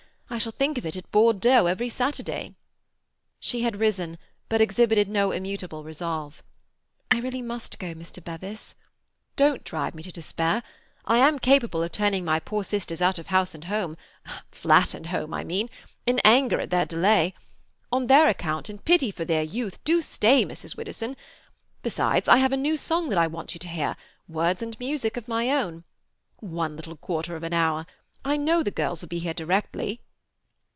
I 0.33 0.37
shall 0.37 0.53
think 0.53 0.77
of 0.77 0.85
it 0.85 0.95
at 0.95 1.11
Bordeaux 1.11 1.65
every 1.65 1.89
Saturday." 1.89 2.55
She 3.41 3.63
had 3.63 3.81
risen, 3.81 4.17
but 4.47 4.61
exhibited 4.61 5.09
no 5.09 5.33
immutable 5.33 5.83
resolve. 5.83 6.41
"I 7.11 7.19
really 7.19 7.41
must 7.41 7.77
go, 7.79 7.93
Mr. 7.93 8.23
Bevis—!" 8.23 8.75
"Don't 9.35 9.65
drive 9.65 9.93
me 9.93 10.01
to 10.03 10.09
despair. 10.11 10.63
I 11.03 11.17
am 11.17 11.37
capable 11.37 11.83
of 11.83 11.91
turning 11.91 12.23
my 12.23 12.39
poor 12.39 12.63
sisters 12.63 13.01
out 13.01 13.19
of 13.19 13.27
house 13.27 13.53
and 13.53 13.65
home—flat 13.65 14.93
and 14.93 15.07
home, 15.07 15.33
I 15.33 15.43
mean—in 15.43 16.21
anger 16.23 16.61
at 16.61 16.69
their 16.69 16.85
delay. 16.85 17.33
On 17.91 18.07
their 18.07 18.29
account, 18.29 18.69
in 18.69 18.77
pity 18.77 19.11
for 19.11 19.25
their 19.25 19.43
youth, 19.43 19.83
do 19.83 20.01
stay, 20.01 20.45
Mrs. 20.45 20.77
Widdowson! 20.77 21.17
Besides, 21.83 22.29
I 22.29 22.37
have 22.37 22.53
a 22.53 22.57
new 22.57 22.77
song 22.77 23.09
that 23.09 23.17
I 23.17 23.27
want 23.27 23.53
you 23.53 23.59
to 23.59 23.67
hear—words 23.67 24.61
and 24.61 24.79
music 24.79 25.27
my 25.27 25.49
own. 25.49 25.83
One 26.37 26.77
little 26.77 26.95
quarter 26.95 27.35
of 27.35 27.43
an 27.43 27.51
hour! 27.53 27.85
And 28.23 28.31
I 28.31 28.37
know 28.37 28.63
the 28.63 28.71
girls 28.71 29.01
will 29.01 29.09
be 29.09 29.19
here 29.19 29.33
directly." 29.33 29.99